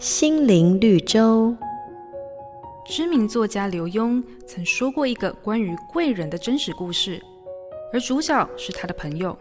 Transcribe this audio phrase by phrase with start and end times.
[0.00, 1.54] 心灵绿洲。
[2.86, 7.20] 知名作家刘墉曾说过一个关于贵人的真实故事，
[7.92, 9.36] 而主角是他的朋友。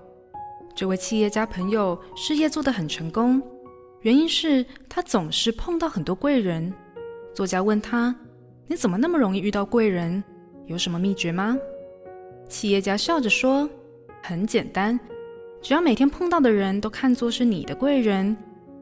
[0.75, 3.41] 这位企业家朋友事业做得很成功，
[4.01, 6.73] 原因是他总是碰到很多贵人。
[7.33, 8.13] 作家问他
[8.67, 10.21] ：“你怎么那么容易遇到贵人？
[10.65, 11.57] 有什么秘诀吗？”
[12.49, 13.67] 企业家笑着说
[14.21, 14.99] ：“很简单，
[15.61, 18.35] 只要每天碰到的人都看作是你的贵人。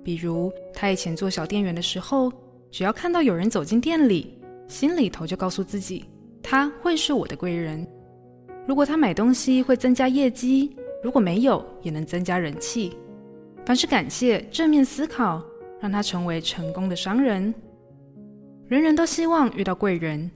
[0.07, 2.31] 比如他以前做小店员的时候，
[2.71, 6.05] 只要看到有人走进店里，心里头就告诉自己，
[6.41, 7.85] 他会是我的贵人。
[8.65, 12.95] 如果他买东西会增加业绩，如果没有也能增加人气。
[13.65, 15.43] 凡是感谢、正面思考，
[15.81, 17.53] 让他成为成功的商人。
[18.70, 20.31] 人人都希望遇到贵人，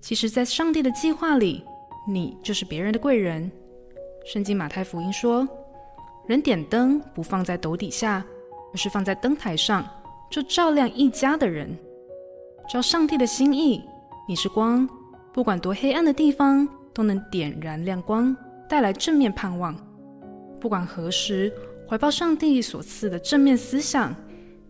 [0.00, 1.64] 其实，在上帝的计划里。”
[2.08, 3.50] 你就是别人的贵人。
[4.24, 5.48] 圣经马太福音说
[6.28, 8.24] ：“人点灯不放在斗底下，
[8.76, 9.88] 而是放在灯台上，
[10.28, 11.74] 就照亮一家的人。
[12.68, 13.82] 照上帝的心意，
[14.28, 14.86] 你是光，
[15.32, 18.36] 不管多黑暗的地方，都能点燃亮光，
[18.68, 19.74] 带来正面盼望。
[20.60, 21.50] 不管何时，
[21.88, 24.14] 怀抱上帝所赐的正面思想，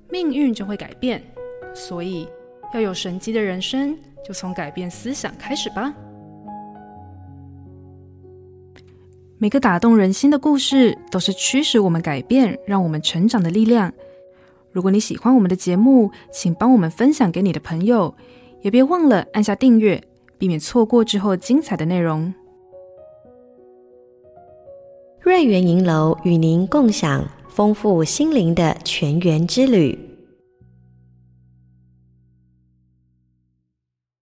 [0.08, 1.20] 命运就会改变。
[1.74, 2.28] 所以，
[2.72, 5.92] 要有神迹的人生，就从改变思想开始吧。”
[9.38, 13.92] 每个打动人心的故事，都是驱使我们改变、让我们成长的力量。
[14.72, 18.14] 如果你喜欢我们的节目，请帮我们分享给你的朋友，
[18.62, 20.02] 也别忘了按下订阅，
[20.38, 22.32] 避免错过之后精彩的内容。
[25.20, 30.15] 瑞园银楼与您共享丰富心灵的泉源之旅。